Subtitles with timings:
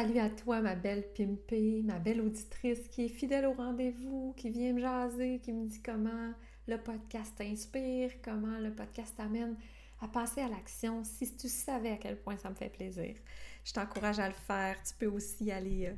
[0.00, 4.48] Salut à toi, ma belle pimpée, ma belle auditrice qui est fidèle au rendez-vous, qui
[4.48, 6.32] vient me jaser, qui me dit comment
[6.68, 9.56] le podcast t'inspire, comment le podcast t'amène
[10.00, 11.02] à passer à l'action.
[11.02, 13.16] Si tu savais à quel point ça me fait plaisir,
[13.64, 14.80] je t'encourage à le faire.
[14.84, 15.94] Tu peux aussi aller, euh,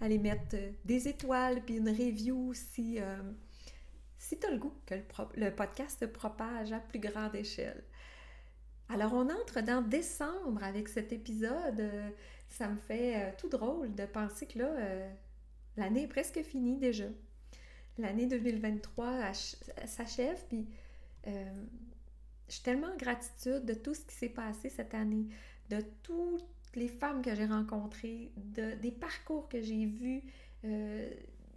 [0.00, 3.18] aller mettre euh, des étoiles puis une review si, euh,
[4.16, 5.02] si tu as le goût que le,
[5.34, 7.84] le podcast se propage à plus grande échelle.
[8.88, 11.82] Alors, on entre dans décembre avec cet épisode
[12.48, 15.10] ça me fait euh, tout drôle de penser que là, euh,
[15.76, 17.06] l'année est presque finie déjà.
[17.98, 19.32] L'année 2023
[19.86, 20.66] s'achève, puis
[21.26, 21.64] euh,
[22.48, 25.26] je suis tellement en gratitude de tout ce qui s'est passé cette année,
[25.70, 30.22] de toutes les femmes que j'ai rencontrées, de, des parcours que j'ai vus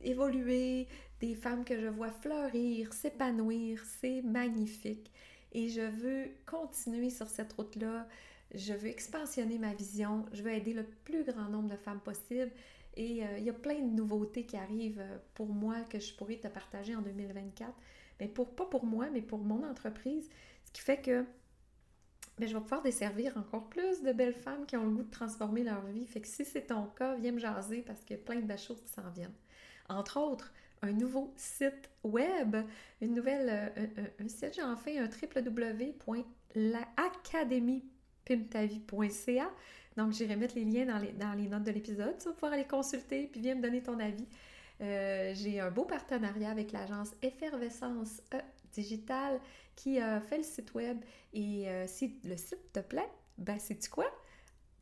[0.02, 0.88] évoluer,
[1.20, 3.84] des femmes que je vois fleurir, s'épanouir.
[4.00, 5.12] C'est magnifique.
[5.52, 8.08] Et je veux continuer sur cette route-là
[8.54, 12.52] je veux expansionner ma vision, je veux aider le plus grand nombre de femmes possible.
[12.96, 16.14] Et euh, il y a plein de nouveautés qui arrivent euh, pour moi que je
[16.16, 17.72] pourrais te partager en 2024.
[18.20, 20.28] Mais pour, pas pour moi, mais pour mon entreprise.
[20.66, 21.24] Ce qui fait que
[22.40, 25.12] ben, je vais pouvoir desservir encore plus de belles femmes qui ont le goût de
[25.12, 26.08] transformer leur vie.
[26.08, 28.46] Fait que si c'est ton cas, viens me jaser parce qu'il y a plein de
[28.46, 29.36] belles choses qui s'en viennent.
[29.88, 32.58] Entre autres, un nouveau site web,
[33.02, 37.99] une nouvelle, euh, un, site, j'ai enfin un www.l'académie.com
[38.30, 39.50] pimtavie.ca.
[39.98, 42.16] Donc, j'irai mettre les liens dans les, dans les notes de l'épisode.
[42.18, 44.28] Tu vas pouvoir aller consulter puis viens me donner ton avis.
[44.82, 48.38] Euh, j'ai un beau partenariat avec l'agence Effervescence e
[48.72, 49.40] Digital
[49.76, 51.00] qui fait le site web.
[51.34, 54.06] Et euh, si le site te plaît, ben, c'est quoi?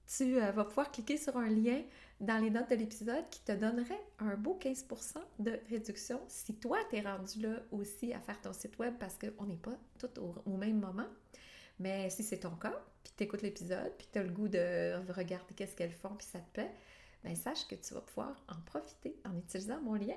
[0.08, 1.82] Tu euh, vas pouvoir cliquer sur un lien
[2.20, 6.80] dans les notes de l'épisode qui te donnerait un beau 15% de réduction si toi,
[6.90, 10.10] tu es rendu là aussi à faire ton site web parce qu'on n'est pas tout
[10.46, 11.08] au même moment.
[11.80, 15.12] Mais si c'est ton cas, puis tu écoutes l'épisode, puis tu as le goût de
[15.12, 16.72] regarder qu'est-ce qu'elles font, puis ça te plaît,
[17.24, 20.16] bien sache que tu vas pouvoir en profiter en utilisant mon lien.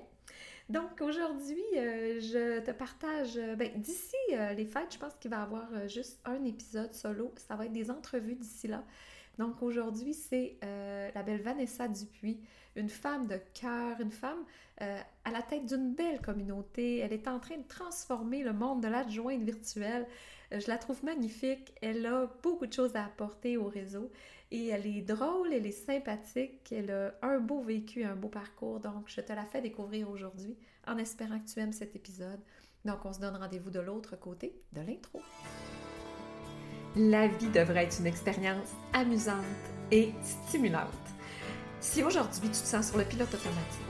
[0.69, 5.31] Donc aujourd'hui, euh, je te partage, euh, ben, d'ici euh, les fêtes, je pense qu'il
[5.31, 7.35] va y avoir juste un épisode solo.
[7.37, 8.85] Ça va être des entrevues d'ici là.
[9.39, 12.41] Donc aujourd'hui, c'est la belle Vanessa Dupuis,
[12.77, 14.45] une femme de cœur, une femme
[14.77, 16.99] à la tête d'une belle communauté.
[16.99, 20.07] Elle est en train de transformer le monde de l'adjointe virtuelle.
[20.53, 21.73] Je la trouve magnifique.
[21.81, 24.11] Elle a beaucoup de choses à apporter au réseau
[24.51, 28.81] et elle est drôle, elle est sympathique, elle a un beau vécu, un beau parcours.
[28.81, 30.57] Donc, je te la fais découvrir aujourd'hui
[30.89, 32.41] en espérant que tu aimes cet épisode.
[32.85, 35.21] Donc, on se donne rendez-vous de l'autre côté de l'intro.
[36.97, 39.45] La vie devrait être une expérience amusante
[39.93, 40.89] et stimulante.
[41.79, 43.90] Si aujourd'hui tu te sens sur le pilote automatique,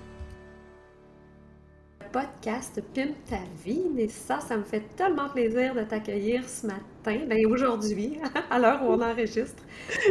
[2.11, 3.83] podcast Pimp ta vie.
[3.97, 8.83] Et ça, ça me fait tellement plaisir de t'accueillir ce matin, ben aujourd'hui, à l'heure
[8.83, 9.63] où on enregistre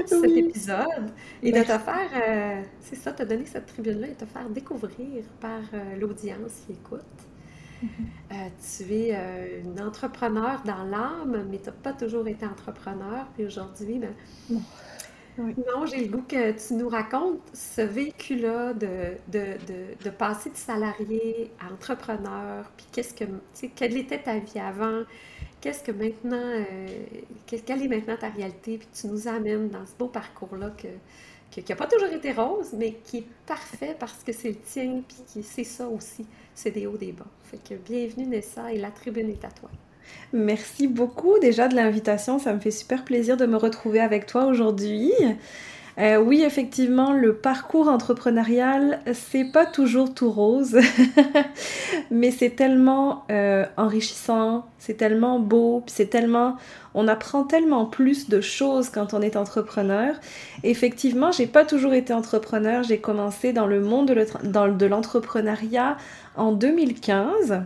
[0.06, 1.12] cet épisode,
[1.43, 5.25] et de te faire, euh, c'est ça, te donner cette tribune-là et te faire découvrir
[5.41, 7.00] par euh, l'audience qui écoute.
[7.83, 8.33] Mm-hmm.
[8.33, 13.27] Euh, tu es une entrepreneur dans l'âme, mais tu n'as pas toujours été entrepreneur.
[13.34, 14.15] Puis aujourd'hui, ben,
[15.45, 21.73] non, j'ai le goût que tu nous racontes ce vécu-là de, passer de salarié à
[21.73, 23.25] entrepreneur, puis qu'est-ce que,
[23.55, 25.03] tu quelle était ta vie avant,
[25.61, 26.87] qu'est-ce que maintenant, euh,
[27.47, 30.89] quelle est maintenant ta réalité, puis tu nous amènes dans ce beau parcours-là que,
[31.51, 35.03] qui n'a pas toujours été rose, mais qui est parfait parce que c'est le tien,
[35.07, 37.27] puis c'est ça aussi, c'est des hauts, des bas.
[37.45, 39.71] Fait que bienvenue Nessa et la tribune est à toi.
[40.33, 42.39] Merci beaucoup déjà de l'invitation.
[42.39, 45.12] Ça me fait super plaisir de me retrouver avec toi aujourd'hui.
[45.98, 50.78] Euh, oui, effectivement, le parcours entrepreneurial, c'est pas toujours tout rose,
[52.10, 56.56] mais c'est tellement euh, enrichissant, c'est tellement beau, c'est tellement,
[56.95, 60.15] on apprend tellement plus de choses quand on est entrepreneur.
[60.63, 62.83] Effectivement, j'ai pas toujours été entrepreneur.
[62.83, 65.98] J'ai commencé dans le monde de l'entrepreneuriat
[66.36, 67.63] en 2015.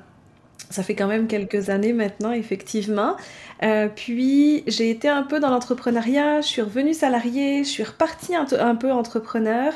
[0.70, 3.16] Ça fait quand même quelques années maintenant, effectivement.
[3.62, 8.34] Euh, puis j'ai été un peu dans l'entrepreneuriat, je suis revenue salariée, je suis repartie
[8.34, 9.72] un, peu entrepreneur.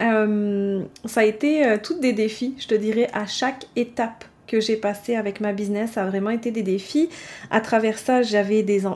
[0.00, 4.60] Euh, ça a été euh, toutes des défis, je te dirais, à chaque étape que
[4.60, 7.10] j'ai passée avec ma business, ça a vraiment été des défis.
[7.50, 8.94] À travers ça, j'avais déjà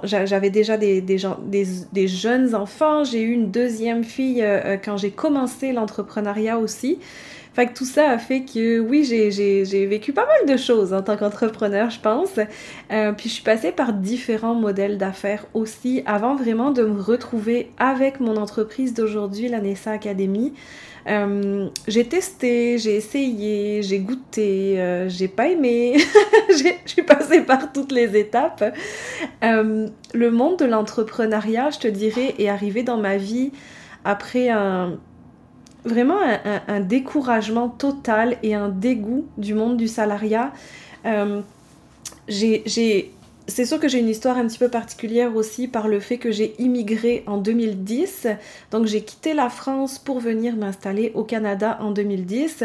[0.79, 3.05] des, jeunes enfants.
[3.05, 4.43] J'ai eu une deuxième fille
[4.83, 7.01] quand j'ai commencé l'entrepreneuriat aussi.
[7.55, 11.03] Fait que tout ça a fait que oui, j'ai vécu pas mal de choses en
[11.03, 12.39] tant qu'entrepreneur, je pense.
[12.91, 17.71] Euh, puis je suis passée par différents modèles d'affaires aussi avant vraiment de me retrouver
[17.79, 20.55] avec mon entreprise d'aujourd'hui, la Nessa Academy.
[21.09, 25.97] Euh, j'ai testé, j'ai essayé, j'ai goûté, euh, j'ai pas aimé,
[26.49, 28.65] je suis passée par toutes les étapes.
[29.43, 33.51] le monde de l'entrepreneuriat, je te dirais, est arrivé dans ma vie
[34.05, 34.99] après un,
[35.85, 36.19] vraiment
[36.69, 40.53] un, découragement total et un dégoût du monde du salariat.
[41.07, 41.43] Euh,
[43.49, 46.31] c'est sûr que j'ai une histoire un petit peu particulière aussi par le fait que
[46.31, 48.29] j'ai immigré en 2010.
[48.71, 52.65] Donc j'ai quitté la France pour venir m'installer au Canada en 2010.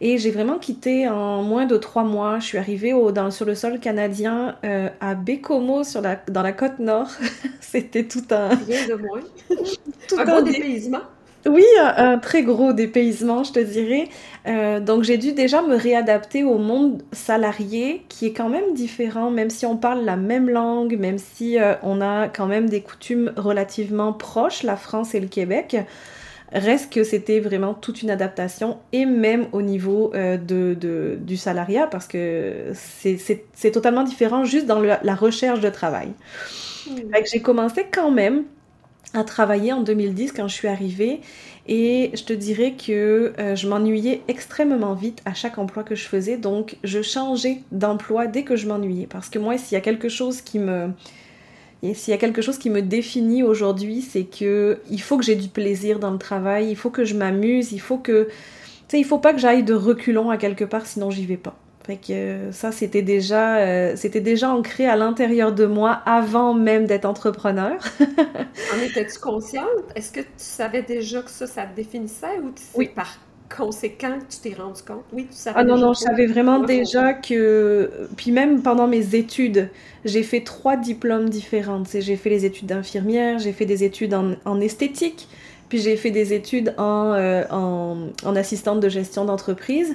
[0.00, 2.38] Et j'ai vraiment quitté en moins de trois mois.
[2.38, 6.42] Je suis arrivée au, dans, sur le sol canadien euh, à Bécomo, sur la, dans
[6.42, 7.10] la côte nord.
[7.60, 8.48] C'était tout un...
[8.48, 9.20] Rien de moins.
[10.08, 11.02] tout un, un dépaysement.
[11.46, 14.08] Oui, un, très gros dépaysement, je te dirais.
[14.46, 19.30] Euh, donc j'ai dû déjà me réadapter au monde salarié qui est quand même différent,
[19.30, 22.80] même si on parle la même langue, même si euh, on a quand même des
[22.80, 25.76] coutumes relativement proches, la France et le Québec.
[26.52, 31.86] Reste que c'était vraiment toute une adaptation et même au niveau euh, de, du salariat
[31.88, 36.08] parce que c'est totalement différent juste dans la recherche de travail.
[36.88, 36.94] Mmh.
[37.30, 38.44] J'ai commencé quand même
[39.12, 41.20] à travailler en 2010 quand je suis arrivée.
[41.66, 46.04] Et je te dirais que euh, je m'ennuyais extrêmement vite à chaque emploi que je
[46.04, 46.36] faisais.
[46.36, 49.06] Donc je changeais d'emploi dès que je m'ennuyais.
[49.06, 50.90] Parce que moi s'il y a quelque chose qui me
[51.92, 55.36] s'il y a quelque chose qui me définit aujourd'hui c'est que il faut que j'ai
[55.36, 56.70] du plaisir dans le travail.
[56.70, 57.72] Il faut que je m'amuse.
[57.72, 58.30] Il faut que tu
[58.88, 61.56] sais il faut pas que j'aille de reculons à quelque part sinon j'y vais pas
[61.86, 66.86] fait que ça, c'était déjà, euh, c'était déjà ancré à l'intérieur de moi avant même
[66.86, 67.76] d'être entrepreneur.
[68.00, 69.68] en étais-tu consciente?
[69.94, 72.88] Est-ce que tu savais déjà que ça, ça te définissait ou oui.
[72.88, 73.18] par
[73.54, 75.04] conséquent que tu t'es rendu compte?
[75.12, 78.08] Oui, tu savais Ah non, non, je savais vraiment déjà que...
[78.16, 79.68] Puis même pendant mes études,
[80.06, 81.82] j'ai fait trois diplômes différents.
[81.92, 85.28] J'ai fait les études d'infirmière, j'ai fait des études en, esthétique,
[85.68, 89.94] puis j'ai fait des études en, euh, en, en assistante de gestion d'entreprise.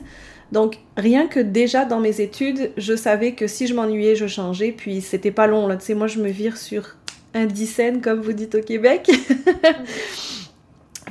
[0.52, 4.72] Donc, rien que déjà dans mes études, je savais que si je m'ennuyais, je changeais.
[4.72, 5.78] Puis, c'était pas long, là.
[5.78, 6.96] Tu moi, je me vire sur
[7.34, 9.10] un dixaine, comme vous dites au Québec.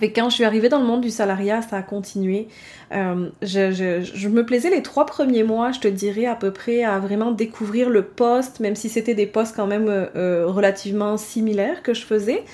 [0.01, 2.49] Et quand je suis arrivée dans le monde du salariat, ça a continué.
[2.93, 6.99] Euh, je, me plaisais les trois premiers mois, je te dirais à peu près, à
[6.99, 11.83] vraiment découvrir le poste, même si c'était des postes quand même euh, euh, relativement similaires
[11.83, 12.45] que je faisais.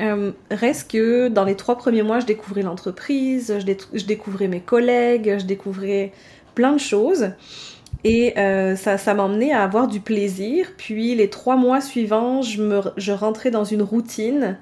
[0.00, 5.36] Euh, reste que dans les trois premiers mois, je découvrais l'entreprise, je, découvrais mes collègues,
[5.38, 6.12] je découvrais
[6.54, 7.32] plein de choses.
[8.02, 10.72] Et euh, ça, ça m'emmenait à avoir du plaisir.
[10.78, 14.56] Puis les trois mois suivants, je, me, je rentrais dans une routine.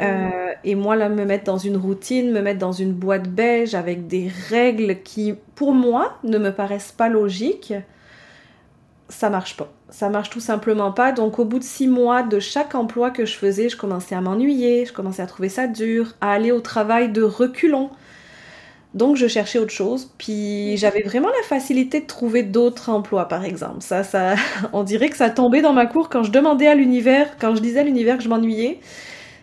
[0.00, 3.74] Euh, et moi, là, me mettre dans une routine, me mettre dans une boîte beige
[3.74, 7.74] avec des règles qui, pour moi, ne me paraissent pas logiques,
[9.12, 11.12] ça marche pas ça marche tout simplement pas.
[11.12, 14.20] Donc au bout de six mois de chaque emploi que je faisais, je commençais à
[14.20, 17.90] m'ennuyer, je commençais à trouver ça dur, à aller au travail de reculons.
[18.94, 23.44] Donc je cherchais autre chose, puis j'avais vraiment la facilité de trouver d'autres emplois par
[23.44, 23.80] exemple.
[23.80, 24.34] Ça, ça,
[24.72, 27.60] on dirait que ça tombait dans ma cour quand je demandais à l'univers, quand je
[27.60, 28.80] disais à l'univers que je m'ennuyais.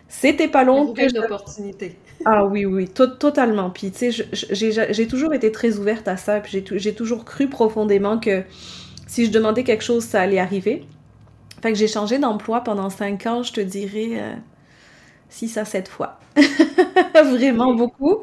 [0.08, 1.96] C'était pas long que d'opportunités.
[2.24, 3.70] Ah oui, oui, totalement.
[3.70, 8.18] Puis tu sais, j'ai toujours été très ouverte à ça, puis j'ai toujours cru profondément
[8.18, 8.42] que
[9.10, 10.84] si je demandais quelque chose, ça allait arriver.
[11.60, 14.36] Fait que j'ai changé d'emploi pendant cinq ans, je te dirais
[15.30, 16.20] 6 euh, à 7 fois.
[17.14, 18.18] Vraiment beaucoup.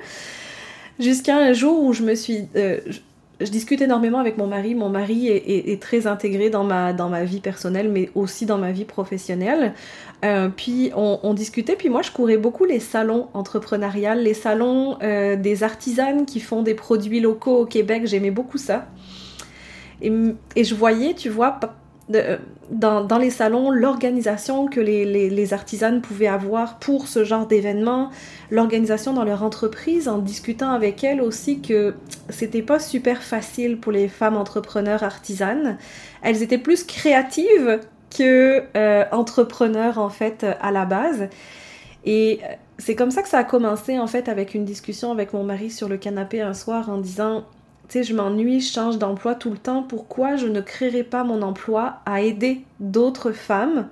[0.98, 2.48] Jusqu'à un jour où je me suis...
[2.56, 2.80] Euh,
[3.42, 4.76] je, discute énormément avec mon mari.
[4.76, 8.72] Mon mari est, très intégré dans ma, dans ma vie personnelle, mais aussi dans ma
[8.72, 9.74] vie professionnelle.
[10.24, 15.64] Euh, puis on, discutait, puis moi je courais beaucoup les salons entrepreneuriales, les salons des
[15.64, 18.04] artisanes qui font des produits locaux au Québec.
[18.06, 18.88] J'aimais beaucoup ça.
[20.02, 21.60] Et, je voyais, tu vois,
[22.14, 22.38] euh,
[22.70, 28.10] dans, les salons, l'organisation que les, artisanes pouvaient avoir pour ce genre d'événement,
[28.52, 31.96] l'organisation dans leur entreprise, en discutant avec elles aussi que
[32.30, 35.78] c'était pas super facile pour les femmes entrepreneurs artisanes.
[36.22, 37.80] Elles étaient plus créatives
[38.16, 41.30] que euh, en fait à la base.
[42.06, 45.34] Et euh, c'est comme ça que ça a commencé en fait avec une discussion avec
[45.34, 47.44] mon mari sur le canapé un soir en disant
[47.88, 51.24] tu sais, je m'ennuie, je change d'emploi tout le temps, pourquoi je ne créerais pas
[51.24, 53.88] mon emploi à aider d'autres femmes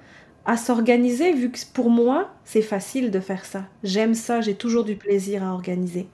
[0.45, 3.63] à s'organiser, vu que pour moi, c'est facile de faire ça.
[3.83, 6.07] J'aime ça, j'ai toujours du plaisir à organiser.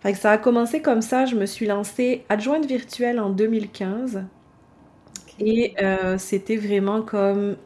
[0.00, 4.24] Fait que ça a commencé comme ça, je me suis lancée adjointe virtuelle en 2015.
[5.40, 7.56] Et euh, c'était vraiment comme...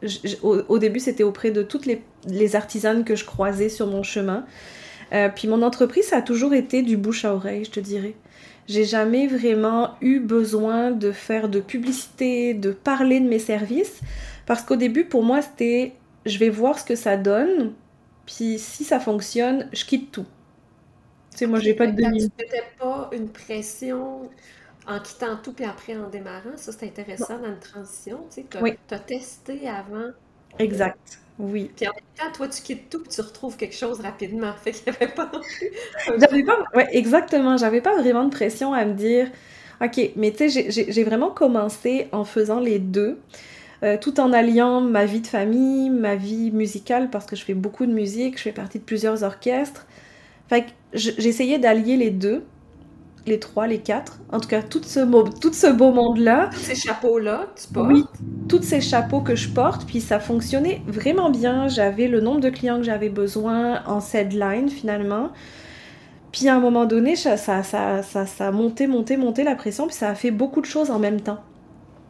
[0.43, 4.45] au, début, c'était auprès de toutes les, artisanes que je croisais sur mon chemin.
[5.13, 8.15] Euh, puis mon entreprise, ça a toujours été du bouche à oreille, je te dirais.
[8.67, 13.99] J'ai jamais vraiment eu besoin de faire de publicité, de parler de mes services.
[14.45, 15.93] Parce qu'au début, pour moi, c'était
[16.25, 17.73] je vais voir ce que ça donne,
[18.25, 20.25] puis si ça fonctionne, je quitte tout.
[21.31, 22.21] Tu sais, moi, j'ai pas de demi.
[22.21, 24.29] C'était pas une pression
[24.87, 26.55] en quittant tout, puis après en démarrant.
[26.55, 28.25] Ça, c'est intéressant dans une transition.
[28.29, 28.45] Tu sais,
[28.87, 30.11] tu as, testé avant.
[30.59, 31.19] Exact.
[31.39, 31.71] Oui.
[31.75, 34.53] Puis en même temps, toi, tu quittes tout, puis tu retrouves quelque chose rapidement.
[34.63, 35.71] Fait qu'il n'y avait pas non plus.
[36.19, 36.63] J'avais pas.
[36.75, 37.57] Ouais, exactement.
[37.57, 39.29] J'avais pas vraiment de pression à me dire.
[39.81, 43.19] OK, mais tu sais, j'ai vraiment commencé en faisant les deux.
[43.83, 47.53] Euh, tout en alliant ma vie de famille, ma vie musicale, parce que je fais
[47.53, 49.85] beaucoup de musique, je fais partie de plusieurs orchestres.
[50.47, 52.45] Fait que j'essayais d'allier les deux,
[53.25, 54.99] les trois, les quatre, en tout cas tout ce,
[55.39, 56.49] tout ce beau monde-là.
[56.51, 57.87] Tous ces chapeaux-là, tu portes.
[57.91, 58.03] Oui,
[58.49, 61.67] tous ces chapeaux que je porte, puis ça fonctionnait vraiment bien.
[61.67, 65.31] J'avais le nombre de clients que j'avais besoin en line finalement.
[66.31, 69.55] Puis à un moment donné, ça, ça, ça, ça, ça a monté, monté, monté la
[69.55, 71.39] pression, puis ça a fait beaucoup de choses en même temps.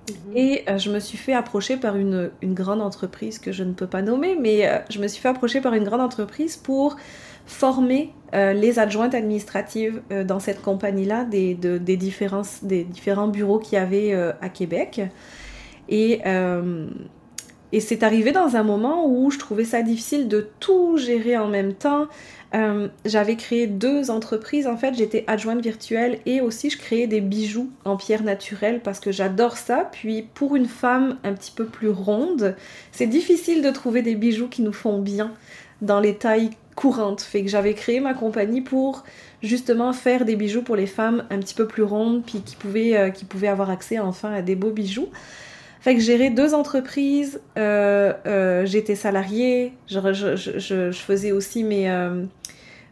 [0.09, 0.37] Mhm.
[0.37, 3.73] Et euh, je me suis fait approcher par une, une, grande entreprise que je ne
[3.73, 6.95] peux pas nommer, mais euh, je me suis fait approcher par une grande entreprise pour
[7.45, 13.73] former euh, les adjointes administratives dans cette compagnie-là des, des, différents, des différents bureaux qu'il
[13.73, 15.01] y avait à Québec.
[15.89, 16.21] Et,
[17.73, 21.47] et c'est arrivé dans un moment où je trouvais ça difficile de tout gérer en
[21.47, 22.07] même temps.
[22.53, 24.67] Euh, j'avais créé deux entreprises.
[24.67, 28.99] En fait, j'étais adjointe virtuelle et aussi je créais des bijoux en pierre naturelle parce
[28.99, 29.89] que j'adore ça.
[29.91, 32.55] Puis pour une femme un petit peu plus ronde,
[32.91, 35.33] c'est difficile de trouver des bijoux qui nous font bien
[35.81, 37.21] dans les tailles courantes.
[37.21, 39.03] Fait que j'avais créé ma compagnie pour
[39.41, 42.97] justement faire des bijoux pour les femmes un petit peu plus rondes puis qui pouvaient,
[42.97, 45.09] euh, qui pouvaient avoir accès enfin à des beaux bijoux.
[45.81, 51.87] Fait que gérer deux entreprises, euh, j'étais salariée, je, je, faisais aussi mes,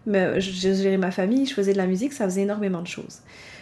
[0.05, 3.19] je gérais ma famille, je faisais de la musique, ça faisait énormément de choses.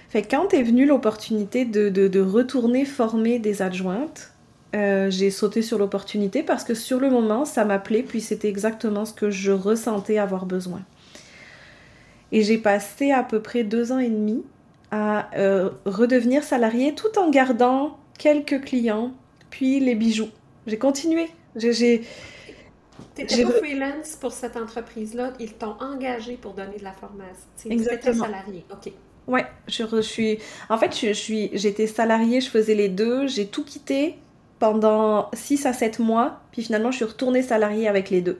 [0.09, 4.31] Fait que quand est venue l'opportunité de, de, retourner former des adjointes,
[4.75, 9.05] euh, j'ai sauté sur l'opportunité parce que sur le moment, ça m'appelait, puis c'était exactement
[9.05, 10.81] ce que je ressentais avoir besoin.
[12.31, 14.43] Et j'ai passé à peu près deux ans et demi
[14.91, 19.11] à euh, redevenir salariée tout en gardant quelques clients,
[19.49, 20.29] puis les bijoux.
[20.67, 21.29] J'ai continué.
[21.55, 22.03] J'ai
[23.15, 27.69] T'étais pas freelance pour cette entreprise-là, ils t'ont engagé pour donner de la formation.
[27.69, 28.25] Exactement.
[28.25, 28.91] salarié, ok.
[29.27, 30.39] Ouais, je, suis.
[30.69, 31.49] En fait, je, suis.
[31.53, 33.27] J'étais salariée, je faisais les deux.
[33.27, 34.17] J'ai tout quitté
[34.59, 38.39] pendant 6 à 7 mois, puis finalement, je suis retournée salariée avec les deux.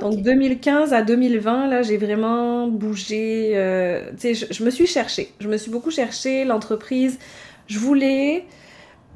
[0.00, 3.52] Donc 2015 à 2020, là, j'ai vraiment bougé.
[3.54, 5.32] Euh, tu sais, je, me suis cherchée.
[5.40, 6.44] Je me suis beaucoup cherchée.
[6.44, 7.18] L'entreprise,
[7.66, 8.44] je voulais.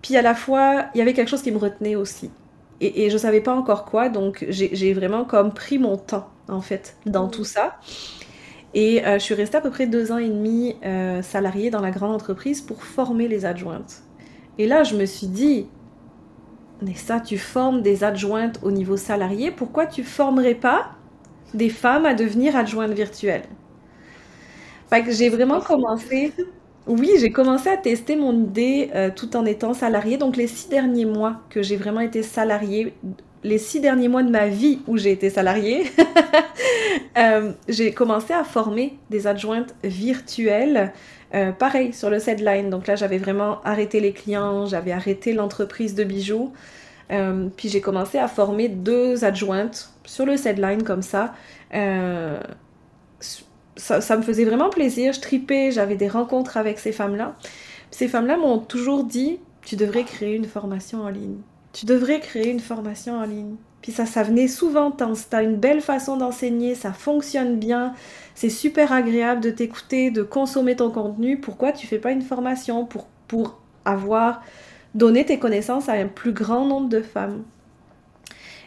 [0.00, 2.30] Puis à la fois, il y avait quelque chose qui me retenait aussi
[2.80, 6.60] et, et je savais pas encore quoi, donc j'ai vraiment comme pris mon temps en
[6.60, 7.76] fait dans tout ça.
[8.72, 11.80] Et euh, je suis restée à peu près deux ans et demi euh, salariée dans
[11.80, 14.02] la grande entreprise pour former les adjointes.
[14.58, 15.66] Et là, je me suis dit,
[16.82, 20.92] mais ça, tu formes des adjointes au niveau salarié, pourquoi tu formerais pas
[21.54, 23.48] des femmes à devenir adjointes virtuelles?
[24.88, 26.32] Fait que j'ai vraiment commencé
[26.86, 30.16] oui, j'ai commencé à tester mon idée euh, tout en étant salariée.
[30.16, 32.94] Donc les six derniers mois que j'ai vraiment été salariée,
[33.42, 35.84] les six derniers mois de ma vie où j'ai été salariée,
[37.18, 40.92] euh, j'ai commencé à former des adjointes virtuelles.
[41.34, 42.70] Euh, pareil sur le Sedline.
[42.70, 46.52] Donc là, j'avais vraiment arrêté les clients, j'avais arrêté l'entreprise de bijoux.
[47.56, 51.34] puis j'ai commencé à former deux adjointes sur le Sedline comme ça
[53.80, 57.36] ça, me faisait vraiment plaisir, je tripais, j'avais des rencontres avec ces femmes-là.
[57.90, 61.38] Ces femmes-là m'ont toujours dit, tu devrais créer une formation en ligne.
[61.72, 63.56] Tu devrais créer une formation en ligne.
[63.82, 67.94] Puis ça, ça venait souvent, t'as une belle façon d'enseigner, ça fonctionne bien,
[68.34, 71.40] c'est super agréable de t'écouter, de consommer ton contenu.
[71.40, 74.42] Pourquoi tu fais pas une formation pour, pour avoir
[74.94, 77.42] donné tes connaissances à un plus grand nombre de femmes?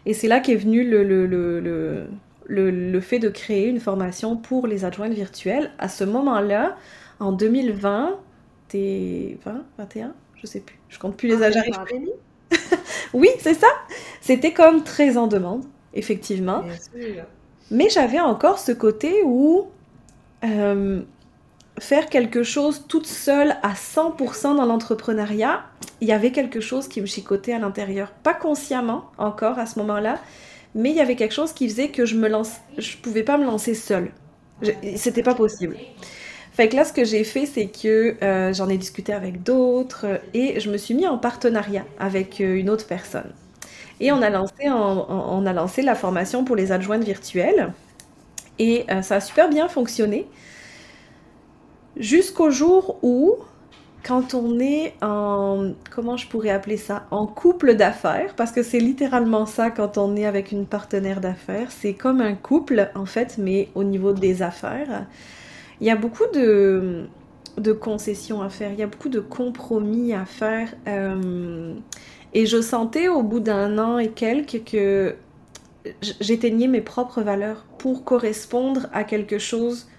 [0.08, 2.08] Et c'est là qu'est venu le, le, le
[2.48, 5.72] le, fait de créer une formation pour les adjointes virtuelles.
[5.80, 6.78] À ce moment-là,
[7.20, 8.20] en 2020,
[8.68, 11.56] t'es 20, 21, je sais plus, je compte plus les âges.
[13.14, 13.68] oui, c'est ça.
[14.22, 16.64] C'était comme très en demande, effectivement.
[17.72, 19.68] Mais j'avais encore ce côté où
[20.44, 21.02] euh,
[21.80, 25.64] faire quelque chose toute seule à 100% dans l'entrepreneuriat,
[26.02, 28.12] il y avait quelque chose qui me chicotait à l'intérieur.
[28.24, 30.20] Pas consciemment encore à ce moment-là,
[30.76, 33.38] mais il y avait quelque chose qui faisait que je me lance, je pouvais pas
[33.38, 34.12] me lancer seule.
[34.96, 35.78] C'était pas possible.
[36.54, 40.22] Fait que là, ce que j'ai fait, c'est que euh, j'en ai discuté avec d'autres
[40.34, 43.34] et je me suis mis en partenariat avec euh, une autre personne.
[44.00, 47.74] Et on a lancé, on a lancé la formation pour les adjointes virtuelles.
[48.60, 50.28] Et euh, ça a super bien fonctionné.
[51.96, 53.36] Jusqu'au jour où,
[54.04, 58.80] quand on est en, comment je pourrais appeler ça, en couple d'affaires, parce que c'est
[58.80, 63.38] littéralement ça quand on est avec une partenaire d'affaires, c'est comme un couple en fait,
[63.38, 65.06] mais au niveau des affaires.
[65.84, 67.10] Il y a beaucoup de,
[67.82, 70.74] concessions à faire, il y a beaucoup de compromis à faire.
[70.88, 71.74] Euh,
[72.34, 75.16] et je sentais au bout d'un an et quelques que
[76.22, 79.90] j'éteignais mes propres valeurs pour correspondre à quelque chose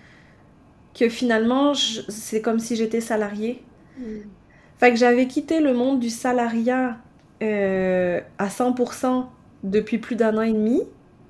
[0.99, 3.62] que finalement, c'est comme si j'étais salariée.
[3.99, 4.05] Mm.
[4.79, 6.97] Fait que j'avais quitté le monde du salariat
[7.43, 9.26] euh, à 100%
[9.64, 10.81] depuis plus d'un an et demi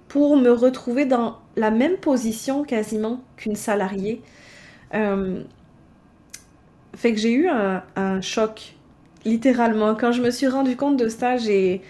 [0.06, 4.23] pour me retrouver dans la même position quasiment qu'une salariée.
[4.94, 5.42] Euh,
[6.96, 8.74] fait que j'ai eu un, choc,
[9.24, 9.94] littéralement.
[9.94, 11.82] Quand je me suis rendu compte de ça, j'ai,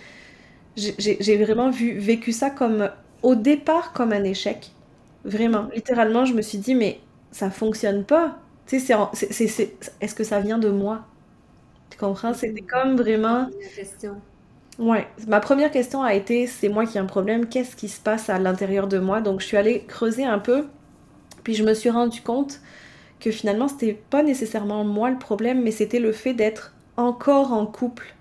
[0.77, 2.91] j'ai, vraiment vu, vécu ça comme,
[3.23, 4.71] au départ, comme un échec.
[5.25, 8.39] Vraiment, littéralement, je me suis dit, mais ça fonctionne pas.
[8.67, 11.05] Tu sais, c'est, est-ce que ça vient de moi?
[11.91, 12.33] Tu comprends?
[12.33, 13.49] C'était comme vraiment...
[13.77, 14.17] Question.
[14.79, 18.01] Ouais, ma première question a été, c'est moi qui ai un problème, qu'est-ce qui se
[18.01, 19.21] passe à l'intérieur de moi?
[19.21, 20.65] Donc je suis allée creuser un peu,
[21.45, 22.61] puis je me suis rendu compte
[23.25, 27.65] que finalement c'était pas nécessairement moi le problème, mais c'était le fait d'être encore en
[27.65, 28.15] couple,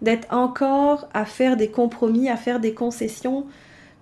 [0.00, 3.44] d'être encore à faire des compromis, à faire des concessions,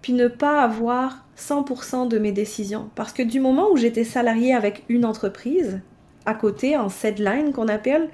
[0.01, 2.89] puis ne pas avoir 100% de mes décisions.
[2.95, 5.81] Parce que du moment où j'étais salariée avec une entreprise,
[6.25, 6.87] à côté, en
[7.19, 8.09] line qu'on appelle,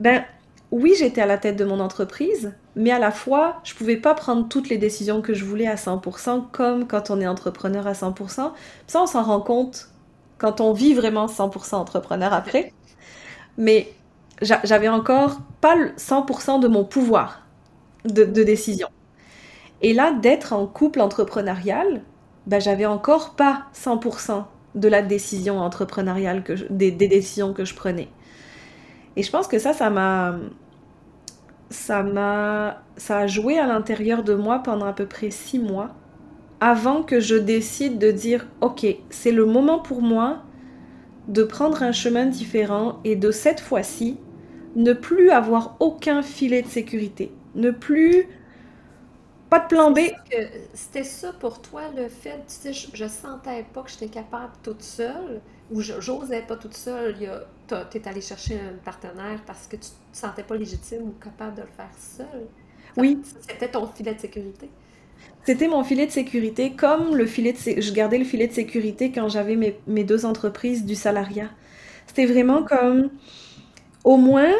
[0.00, 0.24] ben
[0.72, 4.14] oui, j'étais à la tête de mon entreprise, mais à la fois, je pouvais pas
[4.14, 7.92] prendre toutes les décisions que je voulais à 100%, comme quand on est entrepreneur à
[7.92, 8.50] 100%.
[8.88, 9.91] Ça, on s'en rend compte
[10.42, 12.72] quand on vit vraiment 100% entrepreneur après.
[13.56, 13.92] Mais
[14.42, 17.46] j'avais encore pas 100% de mon pouvoir
[18.04, 18.88] de, décision.
[19.82, 22.02] Et là, d'être en couple entrepreneurial,
[22.48, 27.74] ben, j'avais encore pas 100% de la décision entrepreneuriale, que des, des, décisions que je
[27.76, 28.08] prenais.
[29.14, 30.34] Et je pense que ça, ça m'a...
[31.70, 32.82] Ça m'a...
[32.96, 35.90] Ça a joué à l'intérieur de moi pendant à peu près six mois
[36.62, 40.44] avant que je décide de dire ok, c'est le moment pour moi
[41.26, 44.16] de prendre un chemin différent et de cette fois-ci
[44.76, 48.28] ne plus avoir aucun filet de sécurité, ne plus
[49.50, 49.98] pas de plan B.
[50.72, 54.82] C'était ça pour toi le fait, tu sais, je, sentais pas que j'étais capable toute
[54.82, 55.40] seule
[55.72, 57.16] ou j'osais pas toute seule.
[57.66, 61.56] Tu es allé chercher un partenaire parce que tu te sentais pas légitime ou capable
[61.56, 62.46] de le faire seule.
[62.96, 63.20] Oui.
[63.48, 64.70] C'était ton filet de sécurité.
[65.44, 69.10] C'était mon filet de sécurité, comme le filet de je gardais le filet de sécurité
[69.10, 71.48] quand j'avais mes, deux entreprises du salariat.
[72.06, 73.10] C'était vraiment comme,
[74.04, 74.52] au moins,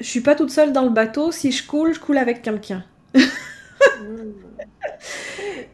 [0.00, 1.32] je suis pas toute seule dans le bateau.
[1.32, 2.84] Si je coule, je coule avec quelqu'un.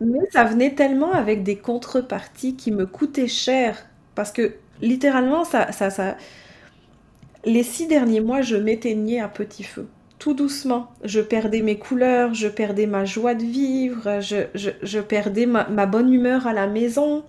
[0.01, 3.85] Mais ça venait tellement avec des contreparties qui me coûtaient cher.
[4.15, 6.17] Parce que littéralement, ça, ça, ça...
[7.45, 9.89] les six derniers mois, je m'éteignais à petit feu
[10.23, 10.93] tout doucement.
[11.03, 16.47] Je perdais mes couleurs, je perdais ma joie de vivre, je, perdais ma, bonne humeur
[16.47, 17.25] à la maison.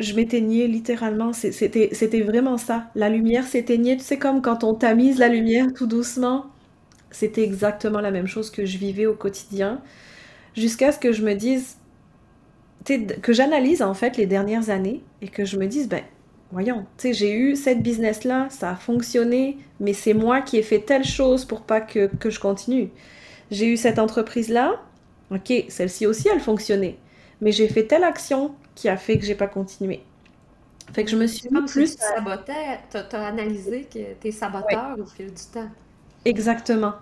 [0.00, 2.86] Je m'éteignais littéralement, c'était vraiment ça.
[2.94, 6.46] La lumière s'éteignait, tu sais, comme quand on tamise la lumière tout doucement.
[7.10, 9.82] C'était exactement la même chose que je vivais au quotidien,
[10.56, 11.76] jusqu'à ce que je me dise,
[12.86, 16.04] que j'analyse en fait les dernières années et que je me dise, ben,
[16.52, 20.62] voyons, tu sais, j'ai eu cette business-là, ça a fonctionné, mais c'est moi qui ai
[20.62, 22.90] fait telle chose pour pas que, je continue.
[23.50, 24.80] J'ai eu cette entreprise-là,
[25.30, 26.98] ok, celle-ci aussi, elle fonctionnait,
[27.40, 30.02] mais j'ai fait telle action qui a fait que j'ai pas continué.
[30.92, 31.96] Fait que je me suis mis plus...
[31.96, 35.70] tu sabotais, t'as analysé que t'es saboteur au fil du temps.
[36.24, 36.94] Exactement.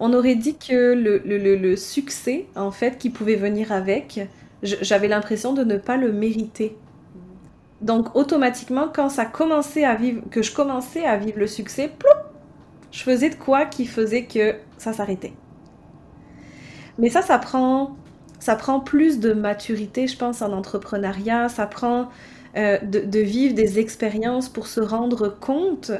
[0.00, 4.20] On aurait dit que le, le succès, en fait, qui pouvait venir avec,
[4.62, 6.76] j'avais l'impression de ne pas le mériter
[7.80, 11.90] donc automatiquement, quand ça commençait à vivre, que je commençais à vivre le succès,
[12.90, 15.34] je faisais de quoi qui faisait que ça s'arrêtait.
[16.98, 17.96] Mais ça, ça prend,
[18.38, 21.48] ça prend plus de maturité, je pense, en entrepreneuriat.
[21.48, 22.08] Ça prend
[22.56, 25.92] euh, de, vivre des expériences pour se rendre compte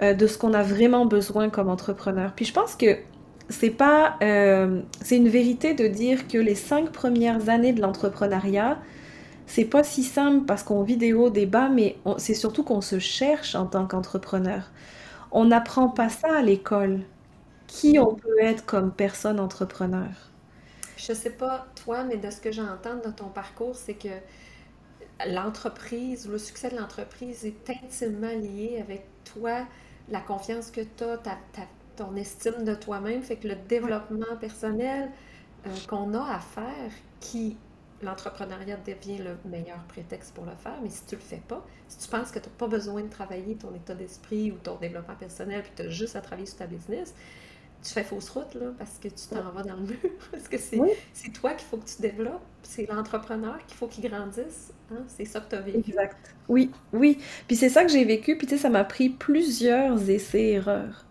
[0.00, 2.32] euh, de ce qu'on a vraiment besoin comme entrepreneur.
[2.34, 2.96] Puis je pense que
[3.50, 8.78] c'est pas, euh, c'est une vérité de dire que les cinq premières années de l'entrepreneuriat,
[9.46, 12.80] c'est pas si simple parce qu'on vit des hauts, des bas, mais c'est surtout qu'on
[12.80, 14.70] se cherche en tant qu'entrepreneur.
[15.32, 17.00] On n'apprend pas ça à l'école.
[17.66, 20.08] Qui on peut être comme personne entrepreneur?
[20.96, 24.08] Je sais pas toi, mais de ce que j'entends de ton parcours, c'est que
[25.26, 29.66] l'entreprise, le succès de l'entreprise est intimement lié avec toi,
[30.08, 31.18] la confiance que tu as,
[31.96, 33.22] ton estime de toi-même.
[33.22, 35.10] Fait que le développement personnel
[35.66, 37.56] euh, qu'on a à faire, qui
[38.02, 41.98] l'entrepreneuriat devient le meilleur prétexte pour le faire, mais si tu le fais pas, si
[41.98, 45.16] tu penses que tu n'as pas besoin de travailler ton état d'esprit ou ton développement
[45.16, 47.14] personnel, puis tu as juste à travailler sur ta business,
[47.84, 49.96] tu fais fausse route, là, parce que tu t'en vas dans le mur.
[50.32, 52.40] parce que c'est toi qu'il faut que tu développes.
[52.62, 54.72] C'est l'entrepreneur qu'il faut qu'il grandisse.
[54.90, 55.02] Hein.
[55.06, 55.90] C'est ça que tu as vécu.
[55.90, 56.34] Exact.
[56.48, 57.18] Oui, oui.
[57.46, 58.38] Puis c'est ça que j'ai vécu.
[58.38, 61.04] Puis tu sais, ça m'a pris plusieurs essais-erreurs.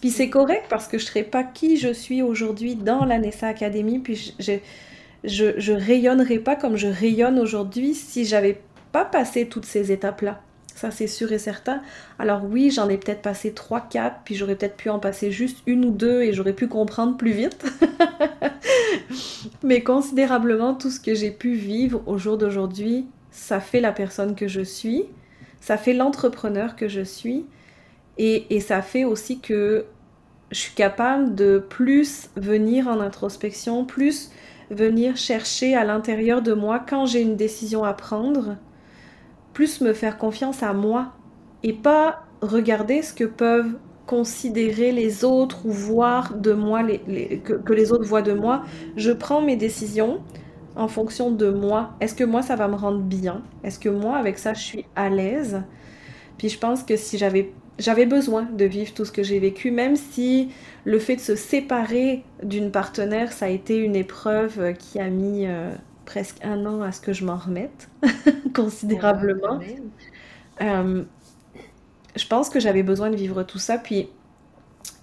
[0.00, 0.30] Puis c'est mm.
[0.30, 3.98] correct parce que je ne serais pas qui je suis aujourd'hui dans la Nessa Academy.
[3.98, 4.52] Puis je, je,
[5.24, 8.60] je rayonnerais pas comme je rayonne aujourd'hui si j'avais
[8.92, 10.40] pas passé toutes ces étapes-là.
[10.74, 11.82] Ça, c'est sûr et certain.
[12.18, 15.58] Alors oui, j'en ai peut-être passé 3, 4, puis j'aurais peut-être pu en passer juste
[15.66, 17.64] une ou deux et j'aurais pu comprendre plus vite.
[19.62, 24.34] Mais considérablement, tout ce que j'ai pu vivre au jour d'aujourd'hui, ça fait la personne
[24.34, 25.04] que je suis,
[25.60, 27.46] ça fait l'entrepreneur que je suis,
[28.18, 29.84] et, et ça fait aussi que
[30.50, 34.30] je suis capable de plus venir en introspection, plus
[34.70, 38.56] venir chercher à l'intérieur de moi quand j'ai une décision à prendre
[39.52, 41.12] plus me faire confiance à moi
[41.62, 47.72] et pas regarder ce que peuvent considérer les autres ou voir de moi, les, que,
[47.72, 48.62] les autres voient de moi.
[48.96, 50.20] Je prends mes décisions
[50.74, 51.94] en fonction de moi.
[52.00, 53.42] Est-ce que moi, ça va me rendre bien?
[53.62, 55.62] Est-ce que moi, avec ça, je suis à l'aise?
[56.38, 59.70] Puis je pense que si j'avais j'avais besoin de vivre tout ce que j'ai vécu,
[59.70, 60.50] même si
[60.84, 65.46] le fait de se séparer d'une partenaire, ça a été une épreuve qui a mis
[65.46, 65.70] euh,
[66.04, 67.88] presque un an à ce que je m'en remette,
[68.54, 69.60] considérablement.
[70.60, 71.04] Euh,
[72.16, 74.08] je pense que j'avais besoin de vivre tout ça, puis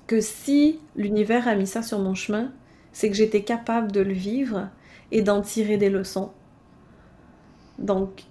[0.07, 2.51] que si l'univers a mis ça sur mon chemin,
[2.91, 4.69] c'est que j'étais capable de le vivre
[5.11, 6.31] et d'en tirer des leçons.
[7.77, 8.23] Donc,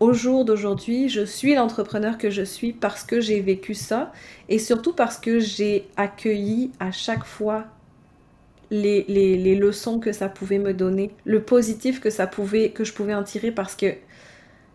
[0.00, 4.12] au jour d'aujourd'hui, je suis l'entrepreneur que je suis parce que j'ai vécu ça
[4.48, 7.66] et surtout parce que j'ai accueilli à chaque fois
[8.70, 13.14] les, leçons que ça pouvait me donner, le positif que ça pouvait, que je pouvais
[13.14, 13.94] en tirer parce que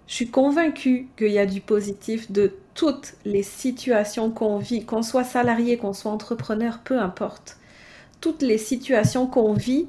[0.07, 5.03] je suis convaincue qu'il y a du positif de toutes les situations qu'on vit, qu'on
[5.03, 7.57] soit salarié, qu'on soit entrepreneur, peu importe.
[8.21, 9.87] Toutes les situations qu'on vit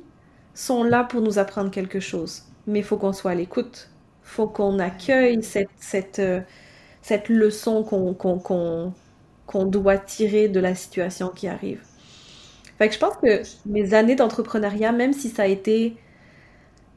[0.55, 2.43] sont là pour nous apprendre quelque chose.
[2.67, 3.90] Mais il faut qu'on soit à l'écoute.
[4.31, 6.41] Faut qu'on accueille cette, cette, euh,
[7.03, 11.83] cette leçon qu'on doit tirer de la situation qui arrive.
[12.79, 15.97] Fait je pense que mes années d'entrepreneuriat, même si ça a été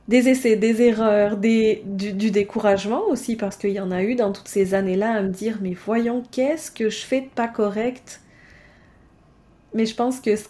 [0.08, 4.32] des essais, des erreurs, des, du, découragement aussi, parce qu'il y en a eu dans
[4.32, 8.22] toutes ces années-là à me dire, mais voyons, qu'est-ce que je fais de pas correct?
[9.74, 10.46] Mais je pense que ce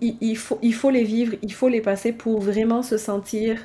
[0.00, 3.58] il, faut, il faut les vivre, il faut les passer pour vraiment se sentir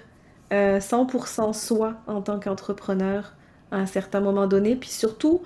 [0.52, 3.34] 100% euh, soi en tant qu'entrepreneur
[3.72, 5.42] à un certain moment donné, puis surtout